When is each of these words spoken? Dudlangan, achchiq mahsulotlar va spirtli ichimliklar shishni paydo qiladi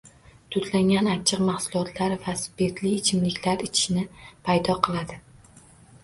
Dudlangan, 0.53 1.09
achchiq 1.15 1.41
mahsulotlar 1.49 2.15
va 2.23 2.33
spirtli 2.43 2.93
ichimliklar 3.01 3.61
shishni 3.67 4.07
paydo 4.49 4.77
qiladi 4.89 5.19